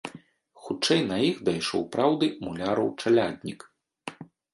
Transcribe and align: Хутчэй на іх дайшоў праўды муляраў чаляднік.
Хутчэй 0.67 1.01
на 1.09 1.17
іх 1.25 1.37
дайшоў 1.49 1.83
праўды 1.95 2.29
муляраў 2.47 2.89
чаляднік. 3.05 3.59